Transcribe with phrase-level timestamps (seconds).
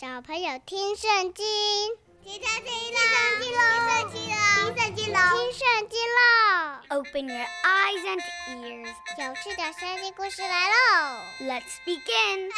[0.00, 1.45] 小朋友听圣经，
[2.23, 2.99] 听圣经啦！
[3.39, 4.71] 听圣经喽！
[4.71, 5.19] 听圣经喽！
[5.35, 6.19] 听圣经喽！
[6.89, 11.21] Open your eyes and ears，有趣的圣经故事来喽！
[11.39, 12.51] Let's begin.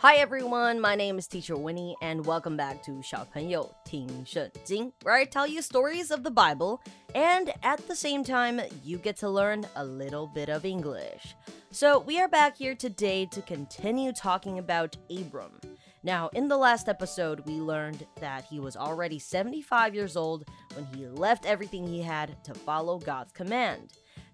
[0.00, 5.46] Hi everyone, my name is Teacher Winnie, and welcome back to 小朋友听圣经, where I tell
[5.46, 6.80] you stories of the Bible,
[7.15, 11.35] and at the same time, you get to learn a little bit of English.
[11.71, 15.59] So we are back here today to continue talking about Abram.
[16.03, 20.85] Now, in the last episode, we learned that he was already 75 years old when
[20.95, 23.91] he left everything he had to follow God's command.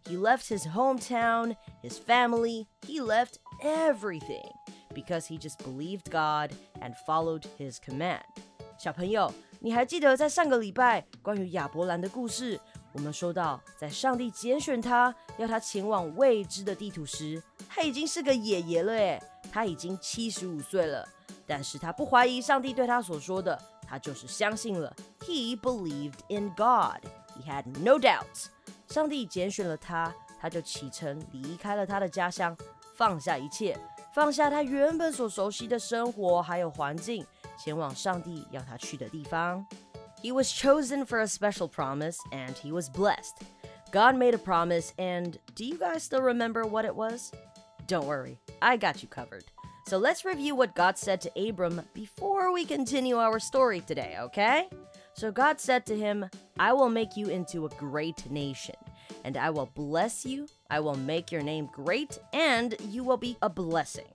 [0.07, 4.49] He left his hometown, his family, he left everything
[4.93, 8.23] because he just believed God and followed his command.
[8.79, 12.57] 小朋友，你还记得在上个礼拜关于亚伯兰的故事
[12.92, 21.08] 我们说到，在上帝拣选他，要他前往未知的地图时，他已经是个爷爷了诶，他已经七十五岁了。
[21.46, 24.94] 但是他不怀疑上帝对他所说的，他就是相信了。
[25.20, 27.00] He believed in God.
[27.34, 28.46] He had no doubts.
[28.88, 32.56] 上帝拣选了他，他就启程离开了他的家乡，
[32.94, 33.76] 放下一切，
[34.14, 37.26] 放下他原本所熟悉的生活还有环境，
[37.58, 39.66] 前往上帝要他去的地方。
[40.22, 43.42] He was chosen for a special promise and he was blessed.
[43.90, 47.30] God made a promise, and do you guys still remember what it was?
[47.86, 49.44] Don't worry, I got you covered.
[49.86, 54.70] So let's review what God said to Abram before we continue our story today, okay?
[55.12, 58.76] So God said to him, I will make you into a great nation,
[59.24, 63.36] and I will bless you, I will make your name great, and you will be
[63.42, 64.06] a blessing.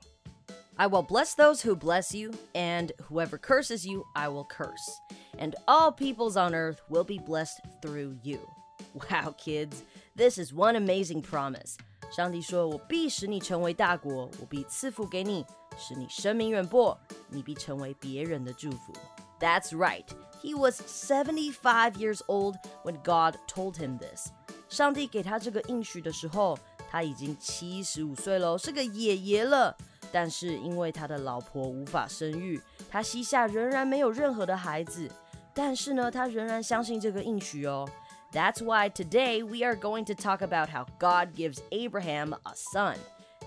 [0.76, 5.00] I will bless those who bless you, and whoever curses you, I will curse
[5.38, 8.38] and all peoples on earth will be blessed through you.
[8.94, 9.82] Wow, kids,
[10.16, 11.76] this is one amazing promise.
[12.10, 15.44] 上帝说：“我必使你成为大国，我必赐福给你，
[15.78, 18.92] 使你声名远播，你必成为别人的祝福。”
[19.40, 20.04] That's right.
[20.42, 24.28] He was 75 years old when God told him this.
[24.68, 26.58] 上帝给他这个应许的时候，
[26.90, 29.76] 他已经七十五岁了，是个爷爷了。
[30.10, 32.60] 但是因为他的老婆无法生育，
[32.90, 35.10] 他膝下仍然没有任何的孩子。
[35.54, 37.88] 但是呢，他仍然相信这个应许哦。
[38.32, 42.96] That's why today we are going to talk about how God gives Abraham a son.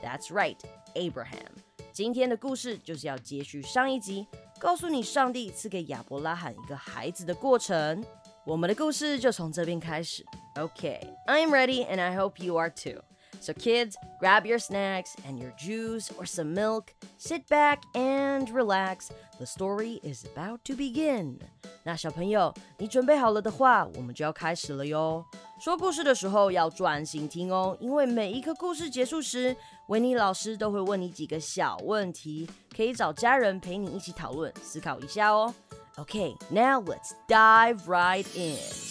[0.03, 0.58] That's right,
[0.94, 1.63] Abraham.
[1.91, 4.28] 今天的故事就是要接续上一集，
[4.59, 8.03] 告诉你上帝赐给亚伯拉罕一个孩子的过程。
[8.46, 10.24] 我们的故事就从这边开始。
[10.56, 13.02] Okay, I'm ready and I hope you are too.
[13.41, 19.09] So, kids, grab your snacks and your juice or some milk, sit back and relax.
[19.38, 21.40] The story is about to begin.
[21.84, 25.24] 那小朋友，你准备好了的话，我们就要开始了哟。
[25.59, 29.56] 说故事的时候要专心听哦，因为每一个故事结束时，
[29.88, 35.53] 维尼老师都会问你几个小问题，可以找家人陪你一起讨论、思考一下哦。
[35.97, 38.88] Okay, now let's dive right in.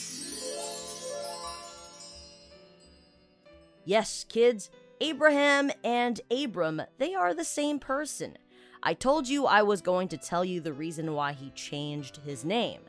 [3.89, 8.37] Yes, kids, Abraham and Abram, they are the same person.
[8.83, 12.45] I told you I was going to tell you the reason why he changed his
[12.45, 12.81] name.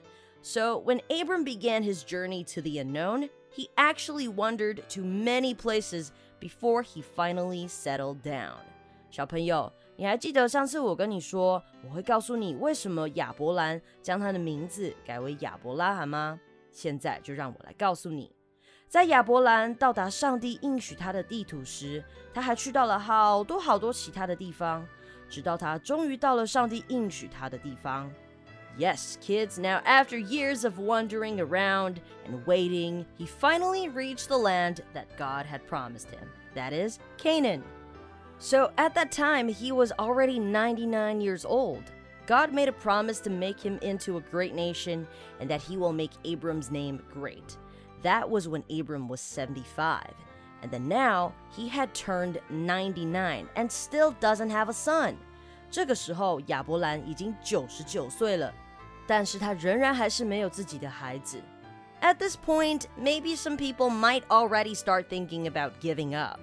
[0.42, 6.12] So, when Abram began his journey to the unknown, he actually wandered to many places
[6.40, 8.60] before he finally settled down.
[9.10, 16.40] 小朋友，你还记得上次我跟你说，我会告诉你为什么亚伯兰将他的名字改为亚伯拉罕吗？
[16.72, 18.32] 现在就让我来告诉你。
[18.90, 24.86] 在亚伯兰到达上帝应许他的地图时，他还去到了好多好多其他的地方。
[25.28, 28.12] 直到他终于到了上帝应许他的地方。
[28.78, 31.96] Yes, kids, now after years of wandering around
[32.28, 36.30] and waiting, he finally reached the land that God had promised him.
[36.54, 37.64] That is, Canaan.
[38.38, 41.84] So at that time, he was already 99 years old.
[42.28, 45.08] God made a promise to make him into a great nation
[45.40, 47.58] and that he will make Abram's name great.
[48.04, 50.02] That was when Abram was 75.
[50.62, 55.16] And then now he had turned 99 and still doesn't have a son.
[55.72, 58.54] 这个时候，亚伯兰已经九十九岁了，
[59.08, 61.42] 但是他仍然还是没有自己的孩子。
[62.02, 66.40] At this point, maybe some people might already start thinking about giving up.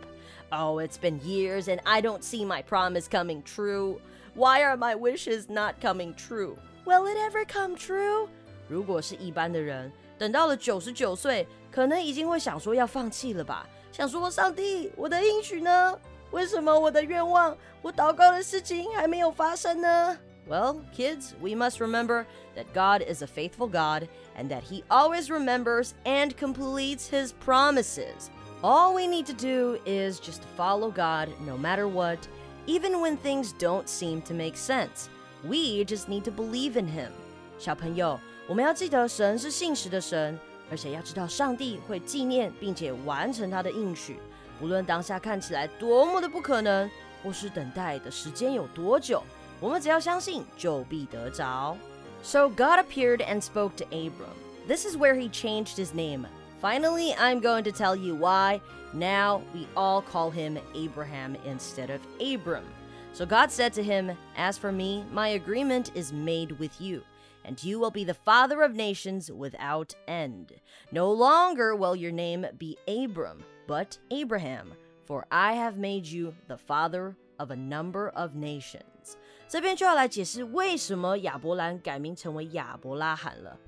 [0.50, 4.00] Oh, it's been years and I don't see my promise coming true.
[4.34, 6.56] Why are my wishes not coming true?
[6.84, 8.28] Will it ever come true?
[8.68, 13.66] 如果是一般的人， 等到了九十九岁，可能已经会想说要放弃了吧。
[13.90, 15.98] 想说上帝，我的应许呢？
[16.30, 20.18] 为什么我的愿望，我祷告的事情还没有发生呢？
[20.48, 22.24] Well, kids, we must remember
[22.56, 28.30] that God is a faithful God and that He always remembers and completes His promises.
[28.62, 32.18] All we need to do is just follow God no matter what
[32.66, 35.08] even when things don't seem to make sense.
[35.44, 37.10] We just need to believe in Him.
[37.58, 40.38] 小朋友， 我们要记得神是信实的神，
[40.70, 44.18] 而且要知道上帝会纪念并且完成他的应许，
[44.58, 46.90] 不论当下看起来多么的不可能，
[47.22, 49.22] 或是等待的时间有多久，
[49.60, 51.76] 我们只要相信，就必得着。
[52.22, 54.36] So God appeared and spoke to Abram.
[54.68, 56.26] This is where he changed his name.
[56.60, 58.60] Finally, I'm going to tell you why.
[58.92, 62.64] Now we all call him Abraham instead of Abram.
[63.12, 67.02] So God said to him, As for me, my agreement is made with you
[67.46, 70.48] and you will be the father of nations without end.
[70.90, 74.72] No longer will your name be Abram, but Abraham,
[75.06, 79.16] for I have made you the father of a number of nations.
[79.48, 83.58] 这边就要来解释为什么亚伯兰改名成为亚伯拉罕了。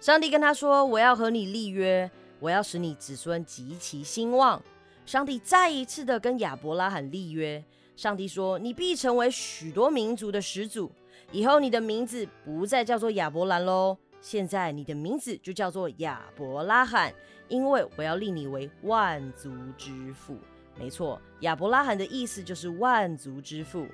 [0.00, 2.10] 上帝跟他说：“我要和你立约，
[2.40, 4.62] 我要使你子孙极其兴旺。”
[5.04, 7.62] 上帝再一次的跟亚伯拉罕立约。
[7.96, 10.90] 上帝说：“你必成为许多民族的始祖。”
[11.32, 17.12] 以后你的名字不再叫做亚伯兰喽，现在你的名字就叫做亚伯拉罕，
[17.48, 20.36] 因为我要立你为万族之父。
[20.76, 23.86] 没错，亚伯拉罕的意思就是万族之父。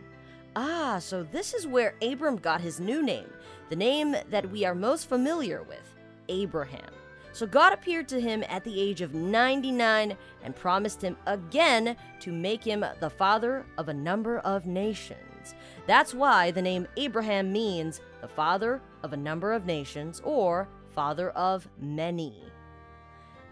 [0.55, 3.29] Ah, so this is where Abram got his new name,
[3.69, 5.85] the name that we are most familiar with,
[6.29, 6.93] Abraham.
[7.35, 12.33] So God appeared to him at the age of 99 and promised him again to
[12.33, 15.21] make him the father of a number of nations.
[15.87, 21.31] That's why the name Abraham means the father of a number of nations or father
[21.31, 22.35] of many.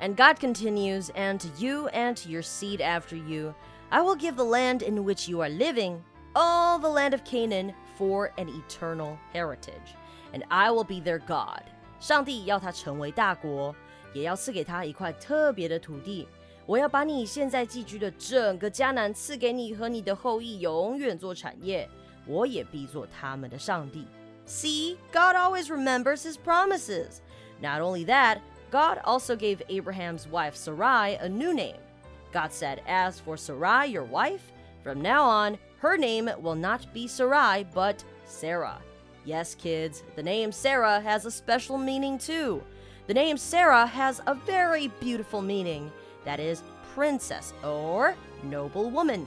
[0.00, 3.54] And God continues, And to you and to your seed after you,
[3.90, 6.02] I will give the land in which you are living,
[6.34, 9.94] all the land of Canaan, for an eternal heritage.
[10.32, 11.62] And I will be their God.
[12.00, 13.74] 上帝要他成为大国，
[14.12, 16.28] 也要赐给他一块特别的土地。
[16.66, 21.88] 我要把你现在寄居的整个迦南赐给你和你的后裔，永远做产业。
[22.26, 24.06] 我也必做他们的上帝。
[24.46, 27.20] See, God always remembers his promises.
[27.60, 28.38] Not only that,
[28.70, 31.76] God also gave Abraham's wife Sarai a new name.
[32.32, 34.52] God said, As for Sarai, your wife,
[34.82, 38.78] from now on, her name will not be Sarai, but Sarah.
[39.24, 42.62] Yes, kids, the name Sarah has a special meaning too.
[43.06, 45.90] The name Sarah has a very beautiful meaning
[46.24, 46.62] that is,
[46.94, 49.26] princess or noble woman.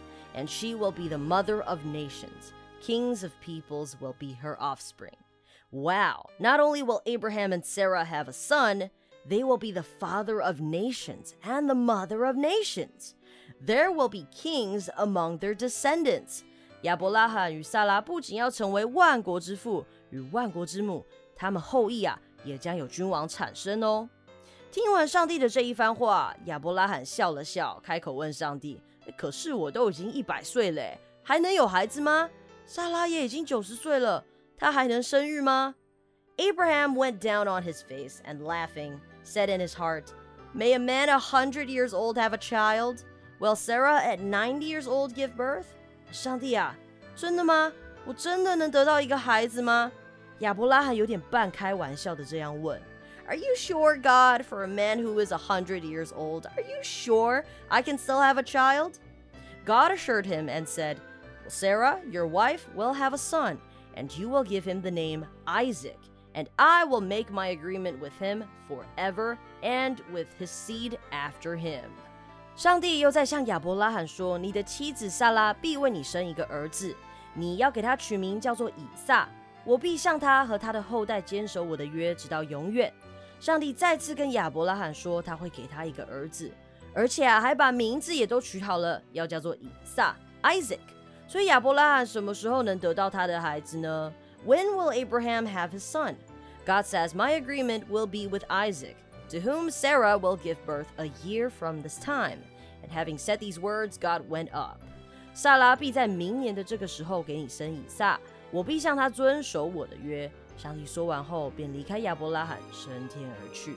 [0.34, 2.52] and she will be the mother of nations.
[2.80, 5.16] Kings of peoples will be her offspring.
[5.70, 8.90] Wow, not only will Abraham and Sarah have a son,
[9.28, 13.14] they will be the father of nations and the mother of nations.
[13.60, 16.42] There will be kings among their descendants.
[16.82, 21.04] 亚伯拉罕与萨拉不仅要成为万国之父与万国之母，
[21.34, 24.08] 他们后裔啊也将有君王产生哦。
[24.70, 28.80] 听完上帝的这一番话，亚伯拉罕笑了笑，开口问上帝：
[29.16, 30.82] 可是我都已经一百岁了，
[31.22, 32.28] 还能有孩子吗？
[32.66, 34.24] 莎拉也已经九十岁了，
[34.56, 35.74] 她还能生育吗？
[36.36, 40.06] Abraham went down on his face and laughing said in his heart,
[40.54, 43.04] May a man a hundred years old have a child?
[43.38, 45.66] Will Sarah at ninety years old give birth?
[46.10, 46.74] 上帝啊，
[47.14, 47.72] 真的吗？
[48.04, 49.92] 我真的能得到一个孩子吗？
[50.40, 52.80] 亚伯拉罕有点半开玩笑的这样问。
[53.30, 56.46] are you sure, God, for a man who is a hundred years old?
[56.56, 58.98] Are you sure I can still have a child?
[59.64, 61.00] God assured him and said,
[61.48, 63.58] Sarah, your wife, will have a son,
[63.94, 65.98] and you will give him the name Isaac,
[66.34, 71.90] and I will make my agreement with him forever and with his seed after him.
[72.54, 76.94] 上帝又在向亚伯拉罕说：“你的妻子萨拉必为你生一个儿子，
[77.34, 79.28] 你要给他取名叫做以撒。
[79.64, 82.92] 我必向他和他的后代坚守我的约，直到永远。”
[83.40, 86.50] 上帝再次跟亚伯拉罕说，他会给他一个儿子，
[86.94, 90.78] 而且啊，还把名字也都取好了，要叫做以撒 （Isaac）。
[91.28, 94.12] 所以亚伯拉罕什么时候能得到他的孩子呢？
[94.46, 96.14] When will Abraham have his son?
[96.64, 98.96] God says, My agreement will be with Isaac,
[99.30, 102.38] to whom Sarah will give birth a year from this time.
[102.82, 104.78] And having said these words, God went up.
[105.34, 108.18] 萨拉必在明年的这个时候给你生以撒，
[108.50, 110.30] 我必向他遵守我的约。
[110.57, 113.75] 上帝说完后，便离开亚伯拉罕，升天而去。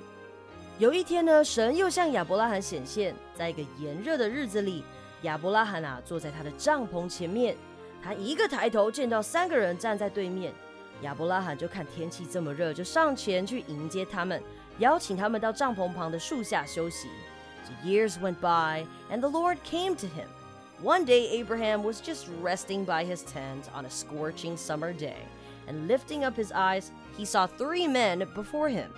[0.78, 4.84] 有一天呢，神又向亚伯拉罕显现，在一个炎热的日子里，
[5.22, 7.56] 亚伯拉罕啊坐在他的帐篷前面，
[8.02, 10.52] 他一个抬头见到三个人站在对面，
[11.02, 14.42] 亚伯拉罕就看天气这么热，就上前去迎接他们，
[14.78, 17.08] 邀请他们到帐篷旁的树下休息。
[17.66, 20.26] The years went by, and the Lord came to him.
[20.82, 25.16] One day, Abraham was just resting by his tent on a scorching summer day,
[25.67, 28.91] and lifting up his eyes, he saw three men before him.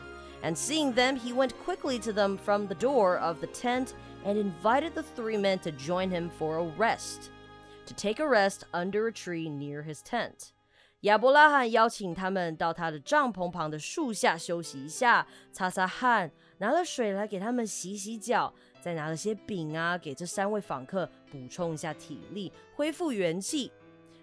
[0.43, 3.93] And seeing them, he went quickly to them from the door of the tent
[4.25, 7.29] and invited the three men to join him for a rest,
[7.85, 10.53] to take a rest under a tree near his tent.
[11.01, 23.71] 亚伯拉罕邀请他们到他的帐篷旁的树下休息一下，擦擦汗，拿了水来给他们洗洗脚，再拿了些饼啊，给这三位访客补充一下体力，恢复元气。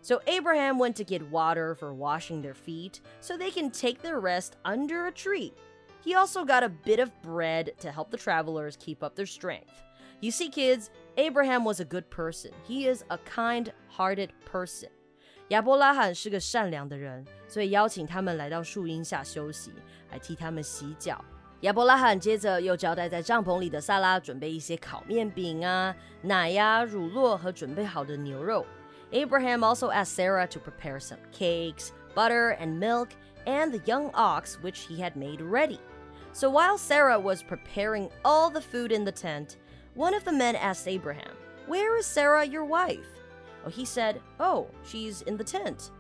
[0.02, 4.20] So Abraham went to get water for washing their feet so they can take their
[4.20, 5.52] rest under a tree.
[6.00, 9.82] He also got a bit of bread to help the travelers keep up their strength.
[10.20, 12.52] You see, kids, Abraham was a good person.
[12.66, 14.88] He is a kind hearted person.
[15.48, 19.72] 亚伯拉罕是个善良的人，所以邀请他们来到树荫下休息，
[20.08, 21.24] 还替他们洗脚。
[21.62, 28.64] 亚伯拉罕接着又交代在帐篷里的萨拉准备一些烤面饼啊、奶呀、乳酪和准备好的牛肉。
[29.12, 33.10] Abraham also asked Sarah to prepare some cakes, butter, and milk,
[33.46, 35.80] and the young ox which he had made ready.
[36.32, 39.56] So while Sarah was preparing all the food in the tent,
[39.94, 41.34] one of the men asked Abraham,
[41.66, 43.06] Where is Sarah, your wife?
[43.64, 45.90] Oh, he said, Oh, she's in the tent.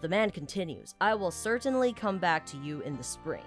[0.00, 3.44] The man continues, I will certainly come back to you in the spring,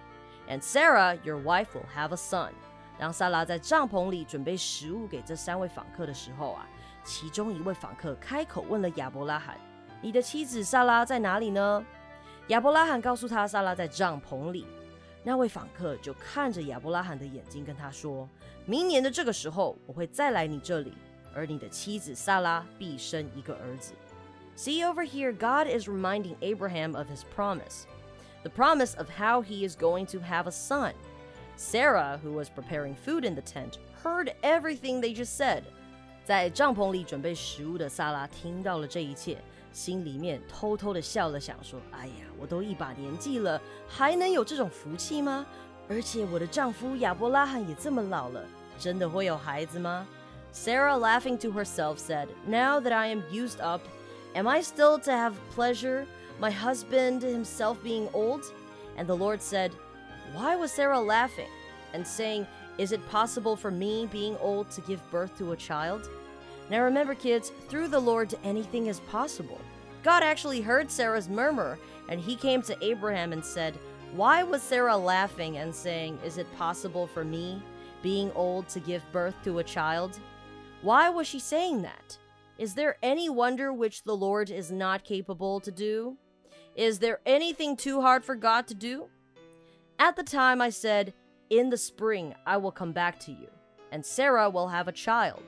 [0.48, 2.54] and Sarah, your wife, will have a son.
[3.00, 6.68] 当萨拉在帐篷里准备食物给这三位访客的时候啊，
[7.04, 9.58] 其中一位访客开口问了亚伯拉罕：“
[10.02, 11.84] 你的妻子萨拉在哪里呢？”
[12.50, 14.66] 亚伯拉罕告诉他，萨拉在帐篷里。
[15.24, 20.94] 那位访客就看着亚伯拉罕的眼睛，跟他说：“明年的这个时候，我会再来你这里，
[21.34, 23.94] 而你的妻子萨拉必生一个儿子。”
[24.56, 27.84] See over here, God is reminding Abraham of his promise.
[28.44, 30.94] The promise of how he is going to have a son.
[31.58, 35.64] Sarah, who was preparing food in the tent, heard everything they just said.
[36.24, 39.38] 在帐篷里准备食物的萨拉听到了这一切，
[39.72, 45.46] 心里面偷偷的笑了，想说：“哎呀，我都一把年纪了，还能有这种福气吗？
[45.88, 48.44] 而且我的丈夫亚伯拉罕也这么老了，
[48.78, 50.06] 真的会有孩子吗？”
[50.54, 53.82] Sarah, laughing to herself, said, Now that I am used up,
[54.34, 56.06] am I still to have pleasure,
[56.40, 58.42] my husband himself being old?
[58.98, 59.72] And the Lord said,
[60.34, 61.50] Why was Sarah laughing
[61.94, 62.48] and saying,
[62.79, 66.09] Is it possible for me, being old, to give birth to a child?
[66.71, 69.61] Now remember, kids, through the Lord, anything is possible.
[70.03, 73.79] God actually heard Sarah's murmur, and he came to Abraham and said,
[74.15, 77.63] Why was Sarah laughing and saying, Is it possible for me,
[78.03, 80.19] being old, to give birth to a child?
[80.81, 82.19] Why was she saying that?
[82.59, 86.17] Is there any wonder which the Lord is not capable to do?
[86.75, 89.09] Is there anything too hard for God to do?
[89.99, 91.13] At the time I said,
[91.53, 93.51] In the spring I will come back to you,
[93.91, 95.43] and Sarah will have a child.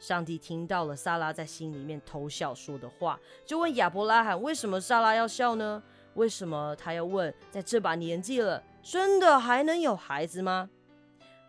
[0.00, 5.82] 上帝听到了萨拉在心里面偷笑说的话，就问亚伯拉罕：为什么萨拉要笑呢？
[6.14, 10.70] 为什么他要问，在这把年纪了，真的还能有孩子吗？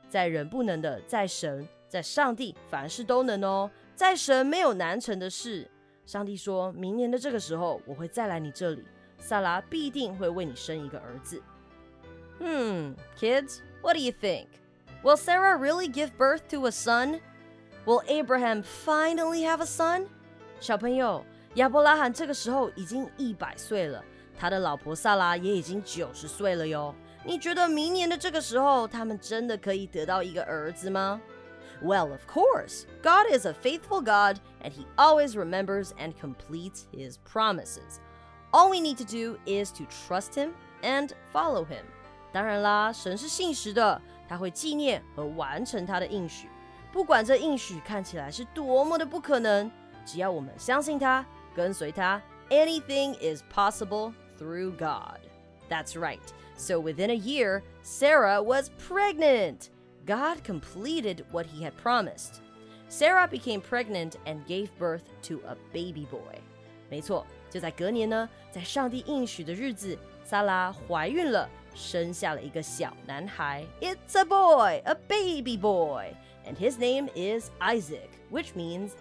[0.09, 3.71] 在人不能的，在神，在上帝，凡事都能哦。
[3.95, 5.65] 在神没有难成的事。
[6.05, 8.83] 上帝说明年的这个时候，我会再来你这里，
[9.17, 11.41] 萨拉必定会为你生一个儿子。
[12.39, 14.46] 嗯 kids, what do you think?
[15.02, 17.20] Will Sarah really give birth to a son?
[17.86, 20.06] Will Abraham finally have a son?
[20.60, 24.04] 小朋友，亚伯拉罕这个时候已经一百岁了，
[24.38, 26.94] 他的老婆萨拉也已经九十岁了哟。
[27.24, 31.20] 你觉得明年的这个时候，他们真的可以得到一个儿子吗？
[31.82, 32.84] Well, of course.
[33.02, 37.98] God is a faithful God, and He always remembers and completes His promises.
[38.52, 41.84] All we need to do is to trust Him and follow Him.
[42.36, 46.48] 当然啦，神是信实的，他会纪念和完成他的应许。
[46.92, 49.70] 不管这应许看起来是多么的不可能，
[50.04, 55.20] 只要我们相信他，跟随他，anything is possible through God.
[55.68, 56.20] That's right.
[56.56, 59.70] So within a year, Sarah was pregnant.
[60.06, 62.40] God completed what he had promised.
[62.88, 66.40] Sarah became pregnant and gave birth to a baby boy.
[66.90, 73.64] 没错，就在隔年呢，在上帝应许的日子，萨拉怀孕了， 生下了一个小男孩。
[73.80, 76.14] It's a boy, a baby boy,
[76.46, 78.92] and his name is Isaac, which means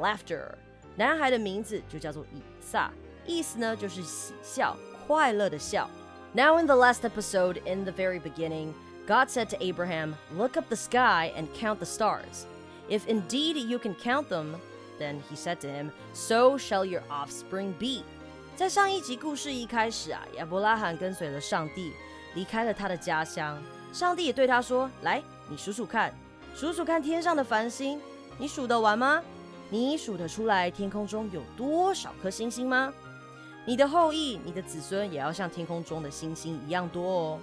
[0.00, 0.54] laughter.
[0.96, 2.90] 男孩的名字就叫做以撒，
[3.26, 4.76] 意思呢就是喜笑、
[5.06, 5.88] 快乐的笑。
[6.32, 8.72] Now, in the last episode, in the very beginning,
[9.06, 12.46] God said to Abraham, Look up the sky and count the stars.
[12.88, 14.56] If indeed you can count them,
[15.00, 18.04] Then he said to him, So shall your offspring be.
[18.54, 21.92] 在上一集故事一开始啊，亚伯拉罕跟随了上帝，
[22.35, 23.59] 离开了他的家乡。
[23.91, 26.13] 上帝也对他说：“来，你数数看，
[26.53, 27.99] 数数看天上的繁星，
[28.37, 29.23] 你数得完吗？
[29.69, 32.93] 你数得出来天空中有多少颗星星吗？
[33.65, 37.39] 你的后裔，你的子孙也要像天空中的星星一样多哦。”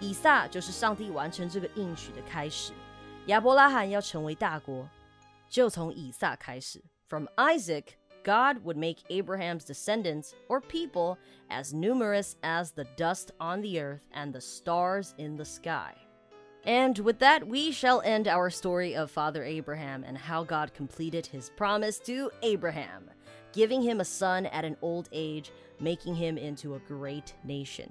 [0.00, 2.72] 以撒就是上帝完成这个应许的开始。
[3.26, 4.88] 亚伯拉罕要成为大国，
[5.48, 6.80] 就从以撒开始。
[7.08, 7.84] From Isaac,
[8.27, 11.17] God would make Abraham's descendants or people
[11.49, 15.93] as numerous as the dust on the earth and the stars in the sky.
[16.65, 21.25] And with that, we shall end our story of Father Abraham and how God completed
[21.25, 23.09] his promise to Abraham,
[23.51, 27.89] giving him a son at an old age, making him into a great nation.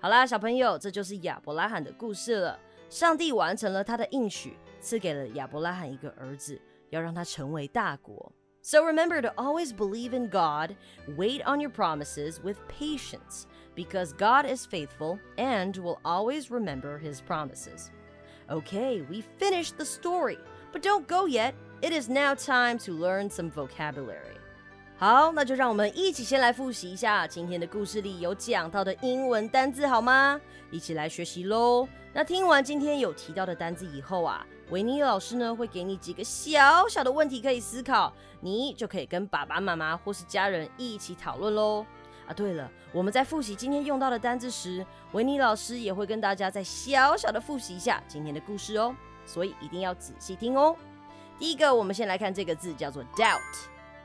[0.00, 2.58] 好啦，小朋友，这就是亚伯拉罕的故事了。
[2.88, 8.32] 上帝完成了他的应许，赐给了亚伯拉罕一个儿子，要让他成为大国。
[8.69, 10.75] So remember to always believe in God,
[11.17, 17.19] wait on your promises with patience, because God is faithful and will always remember his
[17.19, 17.89] promises.
[18.47, 20.37] Okay, we finished the story,
[20.71, 21.55] but don't go yet.
[21.81, 24.37] It is now time to learn some vocabulary.
[24.99, 30.37] 好，那就让我们一起先来复习一下今天的故事里有讲到的英文单字，好吗？
[30.71, 31.87] 一起来学习喽。
[32.11, 41.85] 那听完今天有提到的单字以后啊，维尼老师呢会给你几个小小的问题可以思考，你就可以跟爸爸妈妈或是家人一起讨论喽。
[42.27, 48.93] 啊，对了，我们在复习今天用到的单字时，维尼老师也会跟大家再小小的复习一下今天的故事哦，
[49.25, 50.75] 所以一定要仔细听哦。
[51.37, 53.39] 第一个，我们先来看这个字，叫做 doubt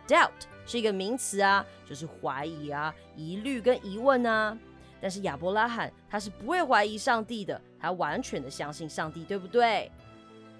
[0.08, 0.30] Doubt。
[0.66, 4.56] 是一个名词啊，就是怀疑啊、疑虑跟疑问啊。
[4.98, 9.92] 但是亚伯拉罕他是不会怀疑上帝的，他完全的相信上帝，对不对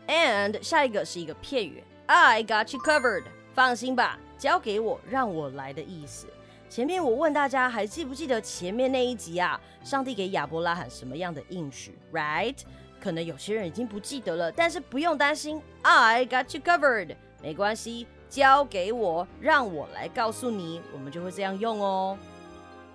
[0.07, 3.25] ？And 下一个是一个片语，I got you covered，
[3.55, 6.27] 放心吧，交给我，让我来的意思。
[6.69, 9.59] 前面我问大家还记不记得前面那一集啊？
[9.83, 12.59] 上帝给亚伯拉罕什么样的应许？Right？
[13.01, 18.07] 可能有些人已经不记得了，但是不用担心，I got you covered，没关系。
[18.34, 22.18] 交给我，让我来告诉你，我们就会这样用哦。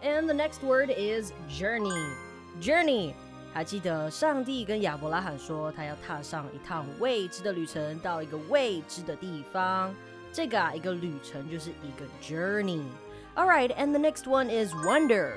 [0.02, 2.12] And the next word is journey.
[2.60, 3.14] Journey，
[3.52, 9.94] 还记得上帝跟亚伯拉罕说，他要踏上一趟未知的旅程，到一个未知的地方。
[10.32, 15.32] 这个啊，一个旅程就是一个 journey。All right, and the next one is wonder.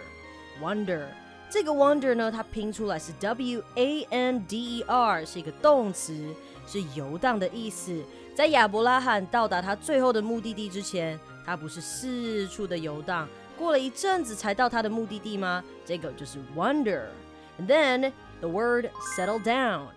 [0.61, 1.05] Wonder，
[1.49, 6.35] 这个 wonder 呢，它拼出来是 W A N D E R，是一个动词，
[6.67, 8.03] 是游荡的意思。
[8.35, 13.27] 在亚伯拉罕到达他最后的目的地之前，他不是四处的游荡，
[13.57, 15.63] 过了一阵子才到他的目的地吗？
[15.85, 19.87] 这个就是 wonder。And then the word settle down.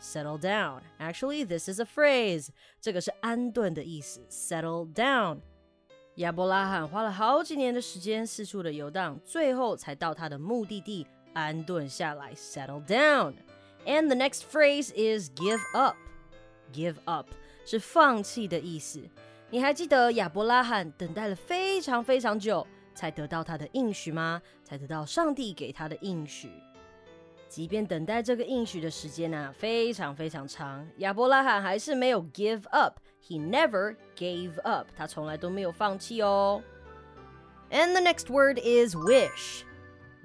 [0.00, 0.80] Settle down.
[0.98, 2.48] Actually, this is a phrase.
[2.80, 4.20] 这个是安顿的意思。
[4.28, 5.38] Settle down.
[6.16, 12.34] 亚伯拉罕花了好几年的时间四处的游荡，最后才到他的目的地安顿下来。
[12.34, 13.34] Settle down.
[13.86, 15.96] And the next phrase is give up.
[16.72, 17.28] Give up.
[17.69, 18.99] 是放弃的意思。
[19.51, 24.41] 你还记得亚伯拉罕等待了非常非常久，才得到他的应许吗？
[24.63, 26.49] 才得到上帝给他的应许。
[27.47, 32.97] 即便等待这个应许的时间呢，非常非常长，亚伯拉罕还是没有 give up。
[33.23, 34.87] He never gave up。
[34.97, 36.63] 他从来都没有放弃哦。
[37.69, 39.61] And the next word is wish。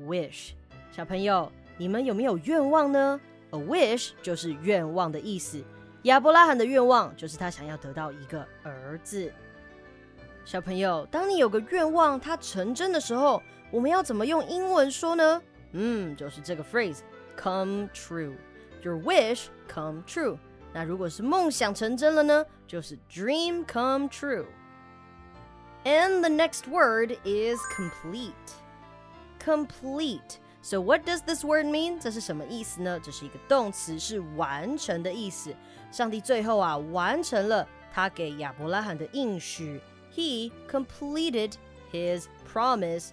[0.01, 0.53] wish，
[0.91, 5.63] 小朋友，你们有没有愿望呢？A wish 就是愿望的意思。
[6.05, 9.33] 亚伯拉罕的愿望就是他想要得到一个儿子。
[10.45, 15.43] 小朋友，当你有个愿望它成真的时候，我们要怎么用英文说呢？
[15.73, 16.99] 嗯，就是这个 phrase
[17.37, 18.35] come true。
[18.83, 20.37] Your wish come true。
[20.75, 22.45] 那如果是梦想成真了呢？
[22.67, 24.45] 就是 dream come true。
[25.85, 28.33] And the next word is complete.
[29.43, 30.39] Complete.
[30.64, 32.00] So what does this word mean？
[32.00, 33.00] 这是什么意思呢？
[33.02, 35.56] 这是一个动词，是完成的意思。
[35.92, 39.80] 上帝最后啊，完成了他给亚伯拉罕的应许。
[40.14, 41.54] He completed
[41.92, 43.10] his promise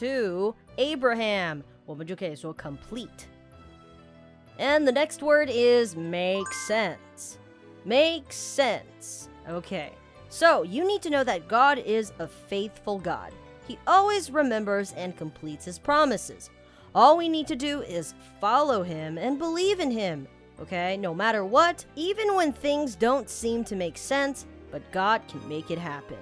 [0.00, 1.62] to Abraham。
[1.86, 7.36] 我们就可以说 complete。And the next word is make sense.
[7.84, 9.28] Make sense.
[9.48, 9.92] Okay.
[10.30, 13.32] So you need to know that God is a faithful God.
[13.66, 16.50] He always remembers and completes his promises.
[16.94, 20.26] All we need to do is follow him and believe in him.
[20.60, 25.40] Okay, no matter what, even when things don't seem to make sense, but God can
[25.48, 26.18] make it happen.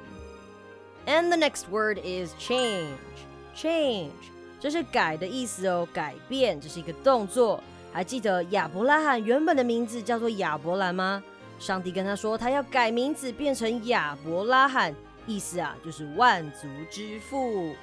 [1.07, 2.99] And the next word is change.
[3.55, 4.11] Change，
[4.61, 7.63] 这是改的意思哦，改变，这是一个动作。
[7.93, 11.23] 还记得亚伯拉罕原本的名字叫做亚伯兰吗？
[11.59, 14.95] 上帝跟他说，他要改名字变成亚伯拉罕，
[15.27, 17.75] 意思啊就是万族之父。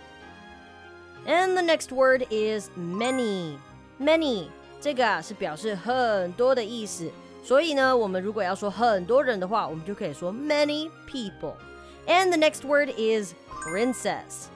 [1.25, 3.57] And the next word is many.
[3.99, 4.47] Many
[4.81, 7.09] 这个啊是表示很多的意思，
[7.43, 11.53] 所以呢，我们如果要说很多人的话，我们就可以说 many people.
[12.05, 14.47] And the next word is princess.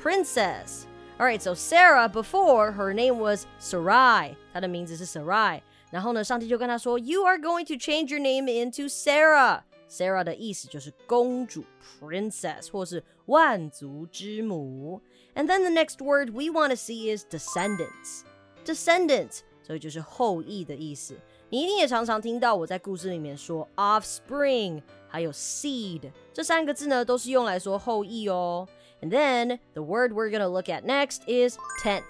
[0.00, 0.84] Princess.
[1.18, 5.62] Alright, so Sarah before her name was Sarai，她的名字是 Sarai。
[5.90, 9.62] 然后呢，上帝就跟她说，You are going to change your name into Sarah。
[9.88, 11.64] Sarah 的意思就是公主
[12.00, 15.00] （princess） 或是万族之母。
[15.34, 18.22] And then the next word we want to see is descendants.
[18.64, 21.16] Descendants，所以就是后裔的意思。
[21.50, 28.66] 你一定也常常听到我在故事里面说 offspring，还有 seed，这三个字呢都是用来说后裔哦。
[29.02, 32.02] And then the word we're gonna look at next is tent.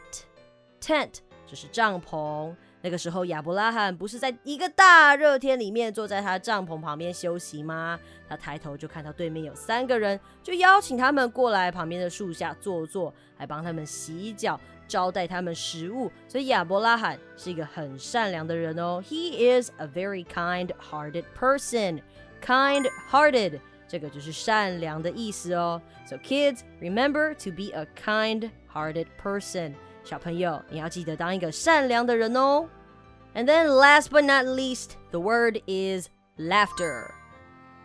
[0.80, 1.14] Tent
[1.46, 2.54] 就是帐篷。
[2.87, 7.99] 那个时候，亚伯拉罕不是在一个大热天里面坐在他帐篷旁边休息吗？
[8.29, 16.09] 他抬头就看到对面有三个人，就邀请他们过来旁边的树下坐坐，还帮他们洗脚，招待他们食物。
[16.29, 19.03] 所以亚伯拉罕是一个很善良的人哦。
[19.05, 21.99] He is a very kind-hearted person.
[22.41, 25.81] Kind-hearted，这个就是善良的意思哦。
[26.05, 29.73] So kids, remember to be a kind-hearted person.
[30.05, 32.65] 小朋友，你要记得当一个善良的人哦。
[33.36, 37.10] And then last but not least, the word is laughter.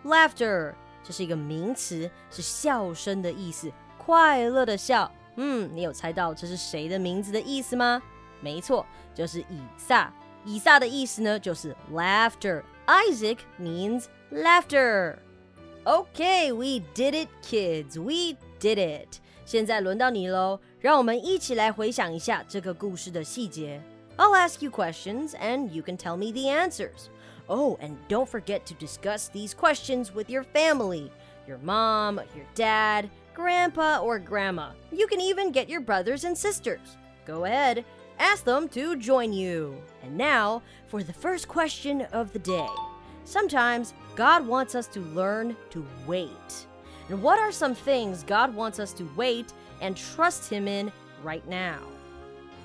[0.03, 0.73] Laughter
[1.03, 5.09] 这是一个名词，是笑声的意思，快乐的笑。
[5.37, 8.01] 嗯，你有猜到这是谁的名字的意思吗？
[8.41, 10.13] 没错，就是以撒。
[10.43, 12.63] 以撒的意思呢，就是 laughter.
[12.85, 15.17] Isaac means laughter.
[15.83, 17.97] Okay, we did it, kids.
[17.99, 19.19] We did it.
[19.45, 23.81] 现在轮到你喽，让我们一起来回想一下这个故事的细节。
[24.18, 27.10] I'll ask you questions and you can tell me the answers.
[27.48, 31.10] Oh, and don't forget to discuss these questions with your family
[31.46, 34.70] your mom, your dad, grandpa, or grandma.
[34.92, 36.96] You can even get your brothers and sisters.
[37.24, 37.84] Go ahead,
[38.18, 39.76] ask them to join you.
[40.02, 42.68] And now for the first question of the day.
[43.24, 46.66] Sometimes God wants us to learn to wait.
[47.08, 51.46] And what are some things God wants us to wait and trust Him in right
[51.48, 51.80] now?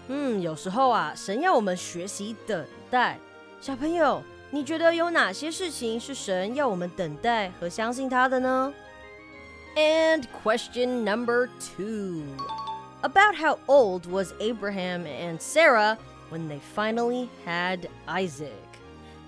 [0.08, 3.18] 嗯，有时候啊，神要我们学习等待。
[3.60, 8.72] 小朋友，你觉得有哪些事情是神要我们等待和相信他的呢？
[9.76, 12.24] And question number two.
[13.02, 15.96] About how old was Abraham and Sarah
[16.30, 18.50] when they finally had Isaac?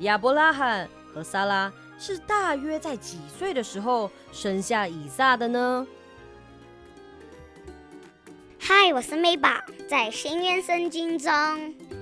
[0.00, 5.87] 亚伯拉罕和撒拉是大约在几岁的时候生下以撒的呢？
[8.71, 9.49] 嗨，我是妹宝。
[9.88, 11.34] 在新约圣经中，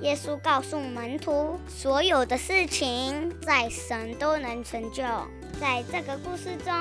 [0.02, 5.02] 耶稣告诉门徒，所有的事情在神都能成就。
[5.62, 6.74] 在这个故事中，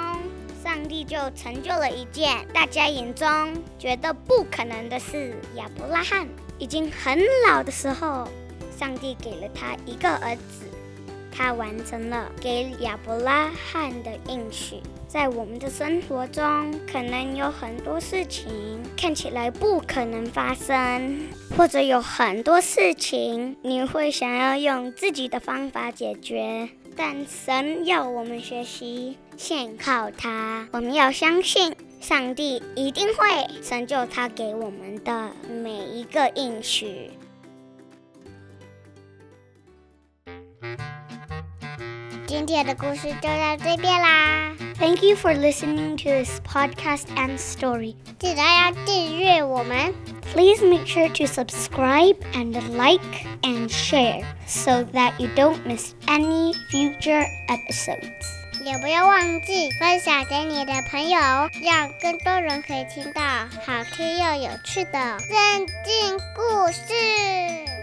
[0.61, 5.37] 上帝就成就了一件大家眼中觉得不可能的事。
[5.55, 6.27] 亚伯拉罕
[6.59, 8.27] 已经很老的时候，
[8.77, 10.67] 上帝给了他一个儿子，
[11.31, 14.83] 他完成了给亚伯拉罕的应许。
[15.17, 21.19] 在我们的生活中，可能有很多事情看起来不可能发生，
[21.57, 26.69] 或者有很多事情你会想要用自己的方法解决。
[26.95, 37.11] 但神要我们学习先靠他，我们要相信上帝一定会成就他给我们的每一个应许。
[42.27, 44.56] 今天的故事就到这边啦。
[44.79, 47.97] Thank you for listening to this podcast and story.
[50.33, 56.53] Please make sure to subscribe and like and share so that you don't miss any
[56.71, 58.27] future episodes.
[58.65, 61.19] 也不要忘记分享给你的朋友，
[61.63, 63.23] 让更多人可以听到
[63.65, 67.76] 好听又有趣的圣经故事。